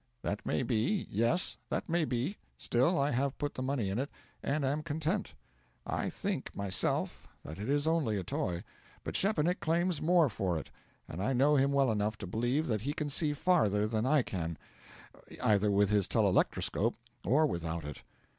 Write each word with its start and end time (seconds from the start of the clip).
'That 0.23 0.43
may 0.47 0.63
be; 0.63 1.05
yes, 1.11 1.57
that 1.69 1.87
may 1.87 2.05
be; 2.05 2.35
still, 2.57 2.97
I 2.97 3.11
have 3.11 3.37
put 3.37 3.53
the 3.53 3.61
money 3.61 3.87
in 3.87 3.99
it, 3.99 4.09
and 4.41 4.65
am 4.65 4.81
content. 4.81 5.35
I 5.85 6.09
think, 6.09 6.55
myself, 6.55 7.27
that 7.45 7.59
it 7.59 7.69
is 7.69 7.85
only 7.85 8.17
a 8.17 8.23
toy; 8.23 8.63
but 9.03 9.13
Szczepanik 9.13 9.59
claims 9.59 10.01
more 10.01 10.27
for 10.27 10.57
it, 10.57 10.71
and 11.07 11.21
I 11.21 11.33
know 11.33 11.55
him 11.55 11.71
well 11.71 11.91
enough 11.91 12.17
to 12.17 12.25
believe 12.25 12.65
that 12.65 12.81
he 12.81 12.93
can 12.93 13.11
see 13.11 13.33
father 13.33 13.85
than 13.85 14.07
I 14.07 14.23
can 14.23 14.57
either 15.39 15.69
with 15.69 15.91
his 15.91 16.07
telelectroscope 16.07 16.95
or 17.23 17.45
without 17.45 17.85
it.' 17.85 18.01